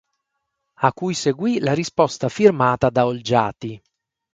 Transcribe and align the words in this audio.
A 0.79 0.91
cui 0.93 1.13
seguì 1.13 1.59
la 1.59 1.75
risposta 1.75 2.27
firmata 2.27 2.89
da 2.89 3.05
Olgiati. 3.05 3.79